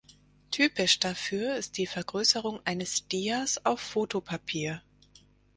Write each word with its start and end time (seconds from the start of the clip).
Typisch 0.49 0.97
dafür 0.97 1.57
ist 1.57 1.77
die 1.77 1.85
Vergrößerung 1.85 2.59
eines 2.65 3.07
Dias 3.07 3.63
auf 3.67 3.81
Fotopapier. 3.81 4.81